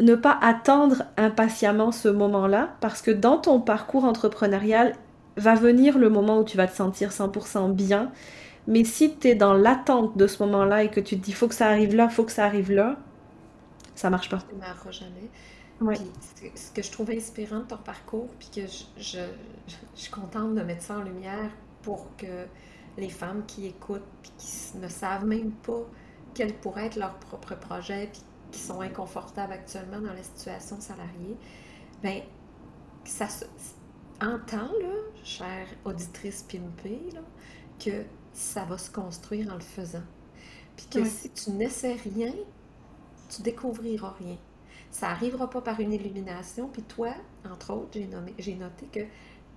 [0.00, 4.94] ne pas attendre impatiemment ce moment-là, parce que dans ton parcours entrepreneurial
[5.36, 8.10] va venir le moment où tu vas te sentir 100% bien.
[8.66, 11.48] Mais si tu es dans l'attente de ce moment-là et que tu te dis faut
[11.48, 12.96] que ça arrive là, faut que ça arrive là,
[13.94, 14.38] ça marche pas.
[14.38, 15.30] Ça marchera jamais.
[15.80, 15.96] Ouais.
[16.54, 19.20] ce que je trouve inspirant de ton parcours, puis que je, je,
[19.94, 21.50] suis contente de mettre ça en lumière
[21.82, 22.46] pour que
[22.96, 25.82] les femmes qui écoutent, puis qui ne savent même pas
[26.34, 31.36] quel pourrait être leur propre projet, puis qui sont inconfortables actuellement dans la situation salariée,
[32.02, 32.22] bien,
[33.04, 33.44] ça se...
[34.18, 37.20] Entends, là, chère auditrice pimpée, là,
[37.78, 40.04] que ça va se construire en le faisant.
[40.74, 42.32] Puis que si tu n'essaies rien,
[43.28, 44.36] tu découvriras rien.
[44.90, 46.68] Ça n'arrivera pas par une illumination.
[46.68, 47.12] Puis toi,
[47.50, 47.98] entre autres,
[48.38, 49.00] j'ai noté que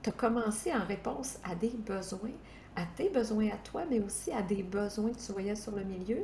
[0.02, 2.34] tu as commencé en réponse à des besoins,
[2.80, 5.84] à tes besoins à toi, mais aussi à des besoins que tu voyais sur le
[5.84, 6.24] milieu.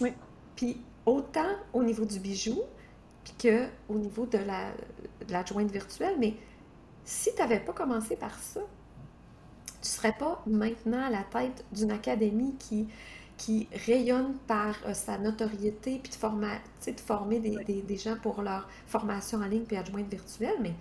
[0.00, 0.12] Oui.
[0.56, 2.62] Puis autant au niveau du bijou
[3.40, 4.72] qu'au niveau de la,
[5.26, 6.16] de jointe virtuelle.
[6.18, 6.34] Mais
[7.04, 8.60] si tu n'avais pas commencé par ça,
[9.66, 12.88] tu ne serais pas maintenant à la tête d'une académie qui,
[13.36, 18.68] qui rayonne par euh, sa notoriété, puis de, de former des, des, gens pour leur
[18.86, 20.74] formation en ligne puis adjointe virtuelle, mais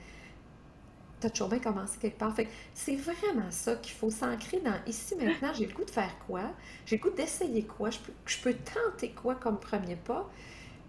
[1.24, 2.36] tu as toujours bien commencé quelque part.
[2.36, 6.16] Fait c'est vraiment ça qu'il faut s'ancrer dans ici maintenant, j'ai le goût de faire
[6.28, 6.42] quoi,
[6.86, 10.30] j'ai le goût d'essayer quoi, je peux, je peux tenter quoi comme premier pas,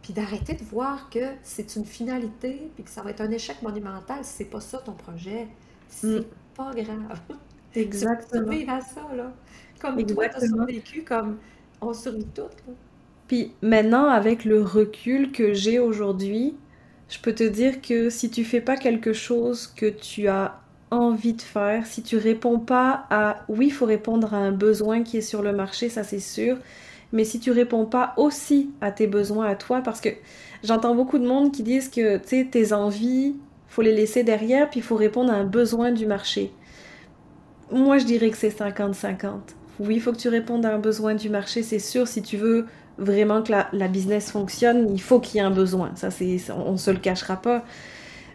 [0.03, 3.63] puis d'arrêter de voir que c'est une finalité, puis que ça va être un échec
[3.63, 5.49] monumental si c'est pas ça ton projet.
[5.89, 6.25] C'est mm.
[6.57, 7.21] pas grave.
[7.75, 8.51] Exactement.
[8.51, 9.33] Tu à ça, là.
[9.81, 11.39] Comme toi, tu as survécu, comme
[11.81, 12.43] On survit tout.
[13.27, 16.55] Puis maintenant, avec le recul que j'ai aujourd'hui,
[17.09, 21.35] je peux te dire que si tu fais pas quelque chose que tu as envie
[21.35, 25.19] de faire, si tu réponds pas à oui, il faut répondre à un besoin qui
[25.19, 26.57] est sur le marché, ça c'est sûr,
[27.13, 30.09] mais si tu réponds pas aussi à tes besoins à toi, parce que
[30.63, 33.37] j'entends beaucoup de monde qui disent que tes envies,
[33.69, 36.53] faut les laisser derrière, puis il faut répondre à un besoin du marché.
[37.73, 39.31] Moi, je dirais que c'est 50-50.
[39.81, 42.37] Oui, il faut que tu répondes à un besoin du marché, c'est sûr, si tu
[42.37, 42.67] veux
[42.99, 45.93] vraiment que la, business fonctionne, il faut qu'il y ait un besoin.
[45.97, 47.65] Ça, c'est, on ne se le cachera pas.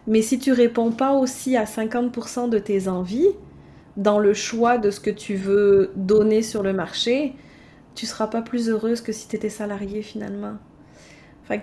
[0.08, 3.30] Mais si tu réponds pas aussi à 50% de tes envies
[3.98, 7.36] dans le choix de ce que tu veux donner sur le marché,
[7.95, 10.56] tu seras pas plus heureuse que si tu étais salarié finalement.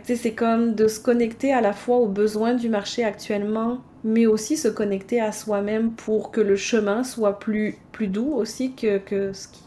[0.04, 4.56] C'est comme de se connecter à la fois aux besoins du marché actuellement, mais aussi
[4.56, 9.32] se connecter à soi-même pour que le chemin soit plus, plus doux aussi que, que
[9.32, 9.62] ce, qui,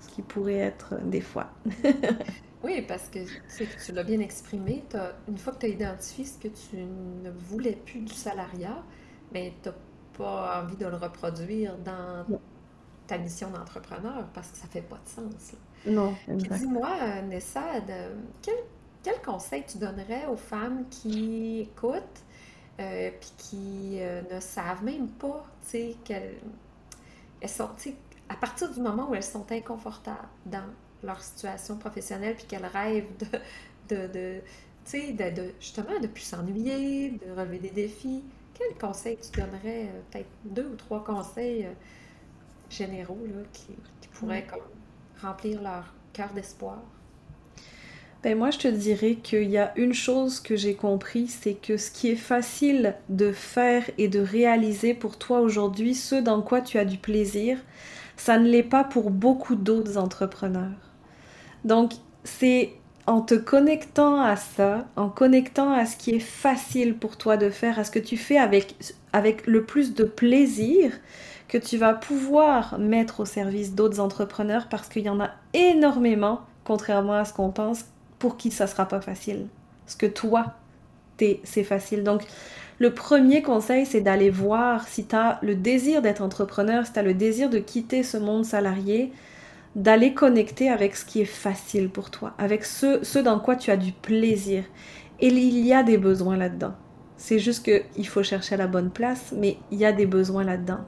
[0.00, 1.50] ce qui pourrait être des fois.
[2.64, 3.18] Oui, parce que
[3.84, 4.84] tu l'as bien exprimé.
[5.28, 8.82] une fois que tu as identifié ce que tu ne voulais plus du salariat,
[9.32, 9.74] mais ben, tu n'as
[10.16, 12.24] pas envie de le reproduire dans
[13.06, 15.54] ta mission d'entrepreneur parce que ça fait pas de sens.
[15.86, 16.14] Non.
[16.28, 17.64] Dis-moi, Nessa,
[18.40, 18.54] quel,
[19.02, 22.22] quel, conseil tu donnerais aux femmes qui écoutent
[22.78, 25.46] et euh, qui euh, ne savent même pas
[26.04, 26.38] qu'elles
[27.40, 27.68] elles sont,
[28.28, 30.64] à partir du moment où elles sont inconfortables dans
[31.04, 34.40] leur situation professionnelle, puis qu'elles rêvent de, de, de
[34.84, 38.22] tu sais, de, justement, de plus s'ennuyer, de relever des défis.
[38.52, 41.72] Quels conseils tu donnerais, euh, peut-être deux ou trois conseils euh,
[42.70, 43.68] généraux là, qui,
[44.00, 44.60] qui, pourraient comme,
[45.20, 46.78] remplir leur cœur d'espoir?
[48.22, 51.76] Ben moi, je te dirais qu'il y a une chose que j'ai compris, c'est que
[51.76, 56.62] ce qui est facile de faire et de réaliser pour toi aujourd'hui, ce dans quoi
[56.62, 57.58] tu as du plaisir,
[58.16, 60.83] ça ne l'est pas pour beaucoup d'autres entrepreneurs.
[61.64, 61.92] Donc,
[62.24, 62.72] c'est
[63.06, 67.50] en te connectant à ça, en connectant à ce qui est facile pour toi de
[67.50, 68.74] faire, à ce que tu fais avec,
[69.12, 70.92] avec le plus de plaisir,
[71.48, 76.40] que tu vas pouvoir mettre au service d'autres entrepreneurs parce qu'il y en a énormément,
[76.64, 77.84] contrairement à ce qu'on pense,
[78.18, 79.46] pour qui ça sera pas facile.
[79.86, 80.54] Ce que toi,
[81.44, 82.02] c'est facile.
[82.02, 82.22] Donc,
[82.78, 86.98] le premier conseil, c'est d'aller voir si tu as le désir d'être entrepreneur, si tu
[86.98, 89.12] as le désir de quitter ce monde salarié,
[89.76, 93.70] d'aller connecter avec ce qui est facile pour toi, avec ce, ce dans quoi tu
[93.70, 94.64] as du plaisir.
[95.20, 96.74] Et il y a des besoins là-dedans.
[97.16, 100.44] C'est juste qu'il faut chercher à la bonne place, mais il y a des besoins
[100.44, 100.80] là-dedans.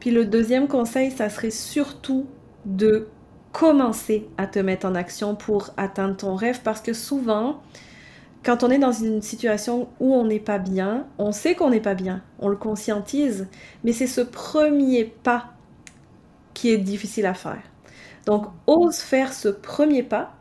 [0.00, 2.26] Puis le deuxième conseil, ça serait surtout
[2.64, 3.08] de
[3.52, 7.62] commencer à te mettre en action pour atteindre ton rêve, parce que souvent,
[8.44, 11.80] quand on est dans une situation où on n'est pas bien, on sait qu'on n'est
[11.80, 13.48] pas bien, on le conscientise,
[13.84, 15.52] mais c'est ce premier pas
[16.52, 17.62] qui est difficile à faire.
[18.26, 20.34] Donc, ose faire ce premier pas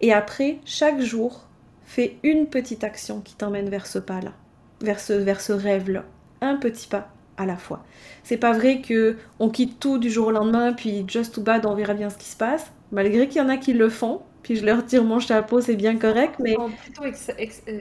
[0.00, 1.46] et après, chaque jour,
[1.84, 4.32] fais une petite action qui t'emmène vers ce pas-là,
[4.80, 6.04] vers ce, vers ce rêve-là.
[6.40, 7.08] Un petit pas
[7.38, 7.84] à la fois.
[8.24, 11.66] C'est pas vrai que on quitte tout du jour au lendemain, puis just too bad,
[11.66, 12.70] on verra bien ce qui se passe.
[12.92, 15.76] Malgré qu'il y en a qui le font, puis je leur tire mon chapeau, c'est
[15.76, 16.56] bien correct, mais...
[16.56, 17.12] Euh,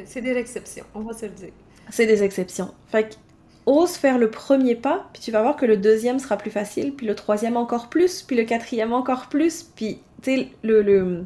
[0.05, 1.51] c'est des exceptions, on va se le dire.
[1.89, 2.73] C'est des exceptions.
[2.87, 3.19] Fait
[3.65, 6.93] ose faire le premier pas, puis tu vas voir que le deuxième sera plus facile,
[6.93, 11.25] puis le troisième encore plus, puis le quatrième encore plus, puis le, le,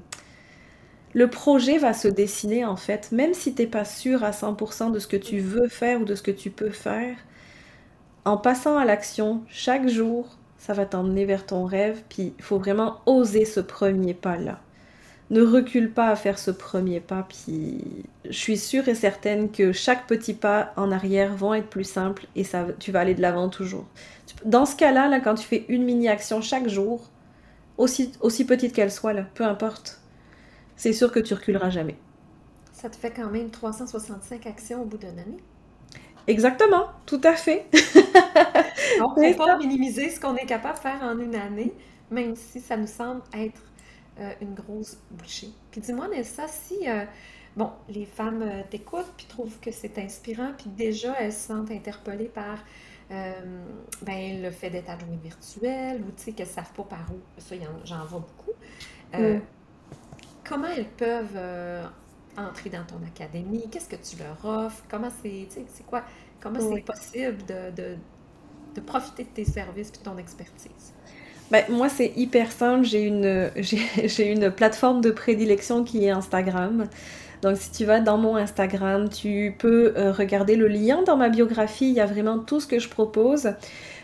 [1.14, 5.00] le projet va se dessiner en fait, même si t'es pas sûr à 100% de
[5.00, 7.16] ce que tu veux faire ou de ce que tu peux faire,
[8.26, 12.60] en passant à l'action chaque jour, ça va t'emmener vers ton rêve, puis il faut
[12.60, 14.60] vraiment oser ce premier pas-là
[15.30, 19.72] ne recule pas à faire ce premier pas, puis je suis sûre et certaine que
[19.72, 23.22] chaque petit pas en arrière vont être plus simples et ça, tu vas aller de
[23.22, 23.86] l'avant toujours.
[24.46, 27.10] Dans ce cas-là, là, quand tu fais une mini-action chaque jour,
[27.78, 30.02] aussi, aussi petite qu'elle soit, là, peu importe,
[30.76, 31.98] c'est sûr que tu reculeras jamais.
[32.72, 35.38] Ça te fait quand même 365 actions au bout d'une année?
[36.28, 37.66] Exactement, tout à fait.
[39.02, 41.74] On ne peut pas minimiser ce qu'on est capable de faire en une année,
[42.12, 43.62] même si ça nous semble être
[44.20, 45.50] euh, une grosse bouchée.
[45.72, 47.06] Puis dis-moi, Nessa, si, euh,
[47.56, 51.72] bon, les femmes euh, t'écoutent, puis trouvent que c'est inspirant, puis déjà elles se sentent
[51.72, 52.60] interpellées par
[53.10, 57.42] ben, le fait d'être adjoint virtuel, ou tu sais, qu'elles ne savent pas par où,
[57.42, 58.52] ça, j'en vois beaucoup.
[59.14, 59.40] Mm.
[60.48, 61.40] Comment elles peuvent
[62.38, 63.68] entrer dans ton académie?
[63.72, 64.84] Qu'est-ce que tu leur offres?
[64.88, 66.04] Comment c'est, c'est quoi,
[66.40, 67.98] comment c'est possible de, de,
[68.76, 70.94] de profiter de tes services et de ton expertise?
[71.52, 72.86] Ben, moi, c'est hyper simple.
[72.86, 76.88] J'ai une, j'ai, une plateforme de prédilection qui est Instagram.
[77.42, 81.30] Donc, si tu vas dans mon Instagram, tu peux euh, regarder le lien dans ma
[81.30, 81.88] biographie.
[81.88, 83.54] Il y a vraiment tout ce que je propose.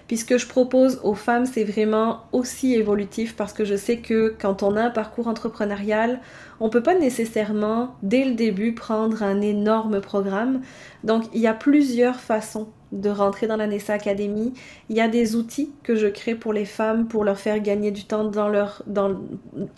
[0.08, 3.98] Puis ce que je propose aux femmes, c'est vraiment aussi évolutif parce que je sais
[3.98, 6.22] que quand on a un parcours entrepreneurial,
[6.60, 10.62] on ne peut pas nécessairement, dès le début, prendre un énorme programme.
[11.04, 14.54] Donc, il y a plusieurs façons de rentrer dans la Nessa Academy.
[14.90, 17.92] Il y a des outils que je crée pour les femmes pour leur faire gagner
[17.92, 19.16] du temps dans leur, dans,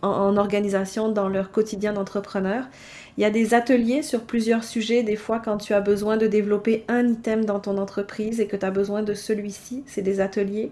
[0.01, 2.65] en, organisation, dans leur quotidien d'entrepreneur.
[3.17, 5.03] Il y a des ateliers sur plusieurs sujets.
[5.03, 8.55] Des fois, quand tu as besoin de développer un item dans ton entreprise et que
[8.55, 10.71] tu as besoin de celui-ci, c'est des ateliers.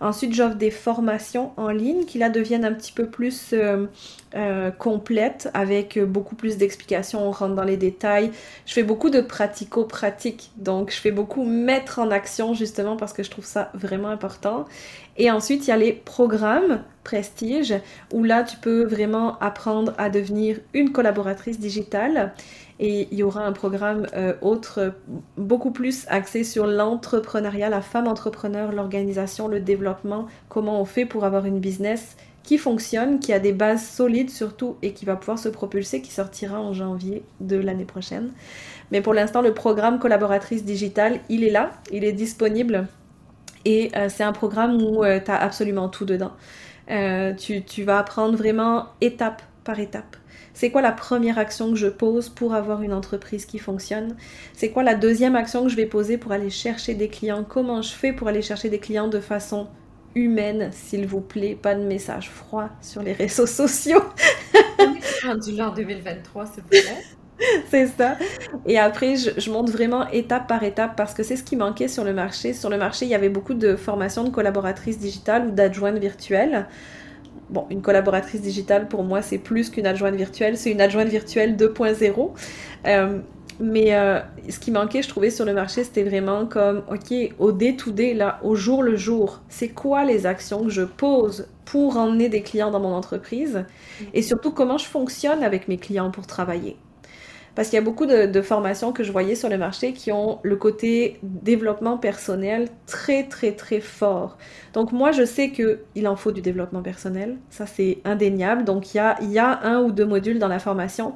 [0.00, 3.86] Ensuite, j'offre des formations en ligne qui là deviennent un petit peu plus euh,
[4.34, 7.26] euh, complètes avec beaucoup plus d'explications.
[7.26, 8.30] On rentre dans les détails.
[8.66, 10.50] Je fais beaucoup de pratico-pratique.
[10.56, 14.66] Donc, je fais beaucoup mettre en action justement parce que je trouve ça vraiment important.
[15.18, 17.74] Et ensuite, il y a les programmes prestige
[18.12, 22.34] où là, tu peux vraiment apprendre à devenir une collaboratrice digitale
[22.80, 24.92] et il y aura un programme euh, autre,
[25.38, 31.24] beaucoup plus axé sur l'entrepreneuriat, la femme entrepreneur, l'organisation, le développement, comment on fait pour
[31.24, 35.38] avoir une business qui fonctionne, qui a des bases solides surtout et qui va pouvoir
[35.38, 38.32] se propulser, qui sortira en janvier de l'année prochaine.
[38.90, 42.86] Mais pour l'instant, le programme collaboratrice digitale, il est là, il est disponible
[43.68, 46.32] et euh, c'est un programme où euh, tu as absolument tout dedans.
[47.36, 50.16] tu, tu vas apprendre vraiment étape par étape.
[50.54, 54.16] C'est quoi la première action que je pose pour avoir une entreprise qui fonctionne?
[54.54, 57.44] C'est quoi la deuxième action que je vais poser pour aller chercher des clients?
[57.44, 59.68] Comment je fais pour aller chercher des clients de façon
[60.14, 64.02] humaine, s'il vous plaît, pas de messages froids sur les réseaux sociaux.
[64.78, 67.04] là en 2023, s'il vous plaît.
[67.70, 68.16] C'est ça.
[68.66, 72.04] Et après, je, monte vraiment étape par étape parce que c'est ce qui manquait sur
[72.04, 72.52] le marché.
[72.52, 76.66] Sur le marché, il y avait beaucoup de formations de collaboratrices digitales ou d'adjointes virtuelles
[77.50, 81.56] bon, une collaboratrice digitale, pour moi, c'est plus qu'une adjointe virtuelle, c'est une adjointe virtuelle
[81.56, 82.30] 2.0.
[82.86, 83.18] Euh,
[83.60, 87.52] mais euh, ce qui manquait, je trouvais, sur le marché, c'était vraiment comme, OK, au
[87.52, 92.28] day-to-day, là, au jour le jour, c'est quoi les actions que je pose pour emmener
[92.28, 93.64] des clients dans mon entreprise?
[94.14, 96.76] Et surtout comment je fonctionne avec mes clients pour travailler?
[97.58, 100.38] Parce qu'il y a beaucoup de, formations que je voyais sur le marché qui ont
[100.44, 104.38] le côté développement personnel très, très, très fort.
[104.74, 107.36] Donc moi, je sais qu'il en faut du développement personnel.
[107.50, 108.62] Ça, c'est indéniable.
[108.62, 111.14] Donc il y a, un ou deux modules dans la formation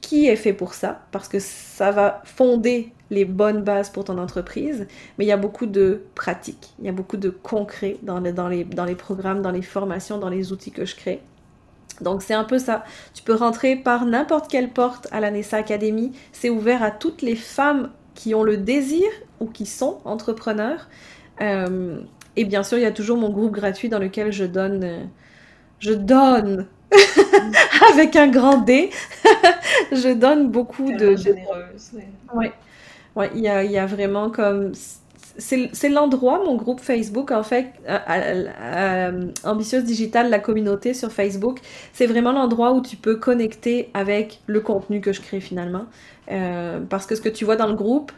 [0.00, 4.16] qui est fait pour ça, parce que ça va fonder les bonnes bases pour ton
[4.16, 4.86] entreprise,
[5.18, 8.94] mais il y a beaucoup de pratiques, il y a beaucoup de concret dans les
[8.94, 11.20] programmes, dans les formations, dans les outils que je crée.
[12.00, 12.84] Donc c'est un peu ça.
[13.14, 16.12] Tu peux rentrer par n'importe quelle porte à la Nessa Academy.
[16.32, 19.06] C'est ouvert à toutes les femmes qui ont le désir
[19.40, 20.88] ou qui sont entrepreneurs.
[21.40, 22.00] Euh,
[22.36, 24.84] et bien sûr, il y a toujours mon groupe gratuit dans lequel je donne...
[24.84, 25.04] Euh,
[25.78, 26.66] je donne
[27.92, 28.90] avec un grand D.
[29.92, 31.16] je donne beaucoup de...
[31.16, 31.92] Généreuse.
[32.34, 32.46] Oui.
[33.14, 34.72] Ouais, il y a, il y a vraiment comme
[35.38, 37.66] c'est l'endroit, mon groupe Facebook, en fait,
[39.44, 41.60] Ambitieuse Digitale, la communauté sur Facebook,
[41.92, 45.86] c'est vraiment l'endroit où tu peux connecter avec le contenu que je crée finalement.
[46.30, 48.12] Euh, parce que ce que tu vois dans le groupe,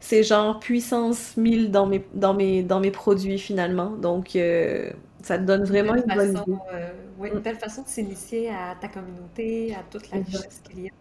[0.00, 3.90] c'est genre puissance 1000 dans mes, dans mes, dans mes produits finalement.
[3.90, 4.90] Donc, euh,
[5.22, 6.58] ça te donne vraiment une, bonne idée.
[6.72, 7.42] Euh, une mm.
[7.42, 10.92] belle façon de s'initier à ta communauté, à toute la richesse qu'il y a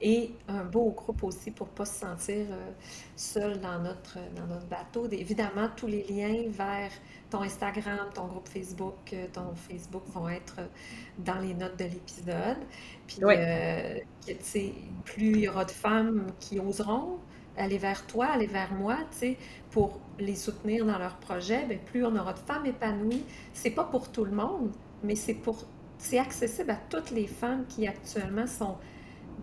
[0.00, 2.70] et un beau groupe aussi pour ne pas se sentir euh,
[3.16, 5.08] seul dans notre, dans notre bateau.
[5.10, 6.90] Évidemment, tous les liens vers
[7.30, 10.56] ton Instagram, ton groupe Facebook, euh, ton Facebook vont être
[11.18, 12.58] dans les notes de l'épisode.
[13.06, 13.98] Puis, euh,
[15.04, 17.18] plus il y aura de femmes qui oseront
[17.56, 19.36] aller vers toi, aller vers moi, tu sais,
[19.70, 23.24] pour les soutenir dans leurs projets, bien, plus on aura de femmes épanouies.
[23.54, 25.64] C'est pas pour tout le monde, mais c'est pour
[25.98, 28.76] c'est accessible à toutes les femmes qui actuellement sont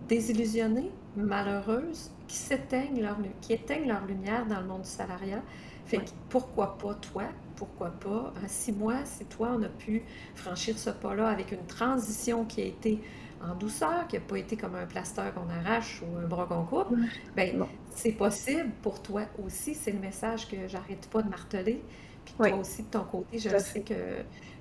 [0.08, 5.42] désillusionnées, malheureuses, qui s'éteignent leur, qui éteignent leur lumière dans le monde du salariat.
[5.86, 7.24] Fait que pourquoi pas toi?
[7.56, 8.32] Pourquoi pas?
[8.42, 10.02] En six mois, si toi, on a pu
[10.34, 13.00] franchir ce pas-là avec une transition qui a été
[13.42, 16.64] en douceur, qui n'a pas été comme un plaster qu'on arrache ou un bras qu'on
[16.64, 16.96] coupe,
[17.36, 19.74] ben, c'est possible pour toi aussi.
[19.74, 21.82] C'est le message que j'arrête pas de marteler.
[22.24, 23.94] Puis toi aussi, de ton côté, je sais que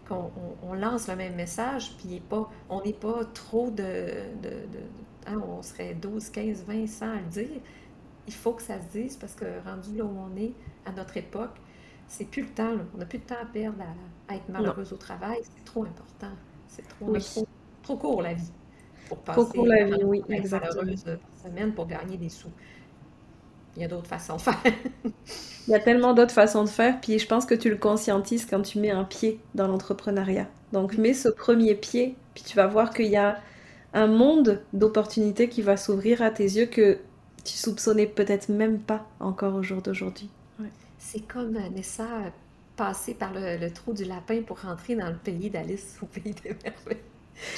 [0.05, 4.05] qu'on lance le même message, puis pas, on n'est pas trop de
[5.27, 7.61] Hein, on serait 12, 15, 20, 100 à le dire.
[8.27, 10.53] Il faut que ça se dise parce que rendu là où on est,
[10.85, 11.55] à notre époque,
[12.07, 12.73] c'est plus le temps.
[12.93, 13.83] On n'a plus de temps à perdre
[14.29, 15.39] à, être malheureuse au travail.
[15.43, 16.35] C'est trop important.
[16.67, 17.15] C'est trop,
[17.83, 18.51] trop, court la vie
[19.07, 22.49] pour passer trop court la vie, oui, malheureuse par semaine pour gagner des sous.
[23.75, 24.61] Il y a d'autres façons de faire.
[25.67, 28.45] Il y a tellement d'autres façons de faire, puis je pense que tu le conscientises
[28.45, 30.47] quand tu mets un pied dans l'entrepreneuriat.
[30.71, 33.39] Donc mets ce premier pied, puis tu vas voir qu'il y a
[33.93, 36.99] un monde d'opportunités qui va s'ouvrir à tes yeux que
[37.43, 40.29] tu soupçonnais peut-être même pas encore au jour d'aujourd'hui.
[40.97, 42.07] C'est comme, Nessa,
[42.75, 46.55] passer par le, trou du lapin pour rentrer dans le pays d'Alice au pays des
[46.63, 47.03] merveilles.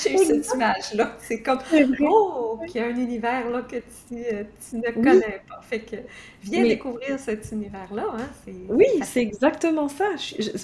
[0.02, 1.16] J'ai eu cette image-là.
[1.20, 1.60] C'est comme,
[2.02, 5.62] oh, qu'il y a un univers là, que tu, euh, ne connais pas.
[5.62, 5.98] Fait que
[6.44, 8.06] viens découvrir cet univers-là.
[8.18, 10.06] Hein, oui, c'est exactement ça.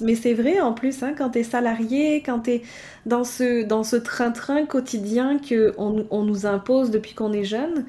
[0.02, 2.62] mais c'est vrai en plus, hein, quand tu es salarié, quand tu es
[3.06, 7.86] dans ce, dans ce train-train quotidien qu'on on nous impose depuis qu'on est jeune,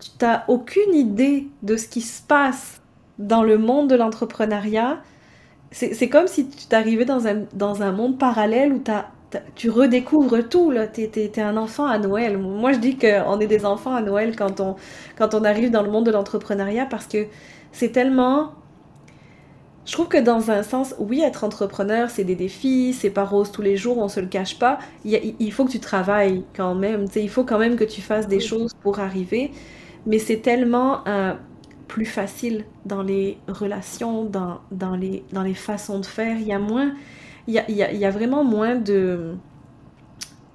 [0.00, 2.80] tu n'as aucune idée de ce qui se passe
[3.18, 5.02] dans le monde de l'entrepreneuriat.
[5.70, 9.10] C'est comme si tu t'arrivais dans un, dans un monde parallèle où as,
[9.54, 10.72] tu redécouvres tout.
[10.92, 12.38] Tu es, un enfant à Noël.
[12.38, 14.76] Moi, je dis qu'on est des enfants à Noël quand on,
[15.16, 17.26] quand on arrive dans le monde de l'entrepreneuriat parce que
[17.72, 18.52] c'est tellement...
[19.86, 23.52] Je trouve que dans un sens, oui, être entrepreneur, c'est des défis, c'est pas rose
[23.52, 24.78] tous les jours, on se le cache pas.
[25.04, 27.04] Il, il faut que tu travailles quand même.
[27.16, 29.52] Il faut quand même que tu fasses des choses pour arriver
[30.06, 31.34] mais c'est tellement euh,
[31.88, 36.36] plus facile dans les relations, dans, dans, les, dans les façons de faire.
[36.38, 36.94] Il y a moins,
[37.46, 39.34] il y a, il y a, vraiment moins de...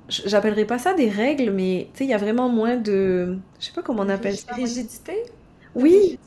[0.08, 3.38] J'appellerais pas ça des règles, mais tu sais, il y a vraiment moins de...
[3.60, 4.54] Je sais pas comment on appelle ça.
[4.54, 5.24] Rigidité?
[5.76, 6.18] Oui.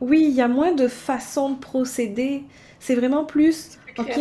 [0.00, 2.44] oui, il y a moins de façons de procéder.
[2.78, 3.78] C'est vraiment plus...
[3.98, 4.20] Ok,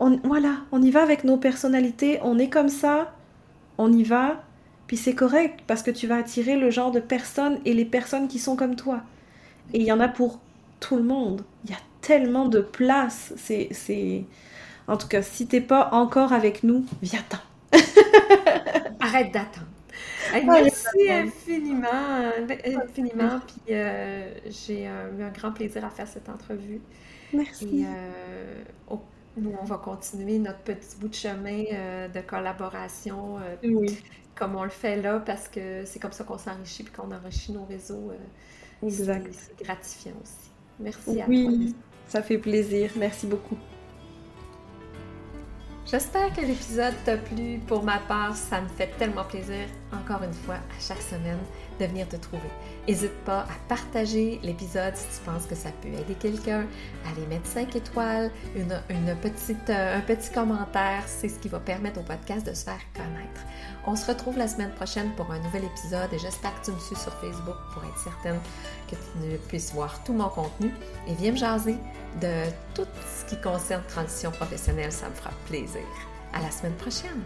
[0.00, 3.14] on, voilà, on y va avec nos personnalités, on est comme ça,
[3.78, 4.42] on y va,
[4.86, 8.28] puis c'est correct parce que tu vas attirer le genre de personnes et les personnes
[8.28, 9.02] qui sont comme toi.
[9.72, 10.38] Et il y en a pour
[10.80, 11.42] tout le monde.
[11.64, 13.32] Il y a tellement de place.
[13.36, 14.24] C'est, c'est...
[14.88, 17.38] En tout cas, si t'es pas encore avec nous, viens-t'en.
[19.00, 19.66] Arrête d'attendre.
[20.32, 22.32] merci infiniment,
[22.64, 23.40] infiniment.
[23.46, 26.80] Puis euh, j'ai eu un grand plaisir à faire cette entrevue.
[27.32, 27.80] Merci.
[27.80, 28.96] Et, euh,
[29.36, 33.36] nous, on va continuer notre petit bout de chemin euh, de collaboration.
[33.62, 34.00] oui
[34.36, 37.52] comme on le fait là, parce que c'est comme ça qu'on s'enrichit et qu'on enrichit
[37.52, 38.10] nos réseaux.
[38.10, 39.28] Euh, exact.
[39.32, 40.50] C'est gratifiant aussi.
[40.78, 41.26] Merci à toi.
[41.28, 41.74] Oui,
[42.06, 42.92] ça fait plaisir.
[42.96, 43.56] Merci beaucoup.
[45.88, 47.60] J'espère que l'épisode t'a plu.
[47.64, 51.38] Pour ma part, ça me fait tellement plaisir, encore une fois, à chaque semaine,
[51.78, 52.48] de venir te trouver.
[52.88, 56.66] N'hésite pas à partager l'épisode si tu penses que ça peut aider quelqu'un,
[57.04, 61.04] à aller mettre 5 étoiles, une, une petite, euh, un petit commentaire.
[61.06, 63.40] C'est ce qui va permettre au podcast de se faire connaître.
[63.86, 66.80] On se retrouve la semaine prochaine pour un nouvel épisode et j'espère que tu me
[66.80, 68.40] suis sur Facebook pour être certaine
[68.90, 70.70] que tu puisses voir tout mon contenu
[71.06, 71.76] et viens me jaser
[72.20, 75.82] de tout ce qui concerne transition professionnelle, ça me fera plaisir.
[76.32, 77.22] À la semaine prochaine!